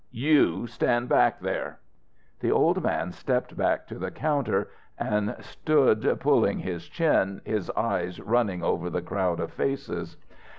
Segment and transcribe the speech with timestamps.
[0.09, 1.79] You stand back there!"
[2.39, 8.19] The old man stepped back to the counter, and stood julling his chin, his eyes
[8.19, 10.17] running over the crowd of faces.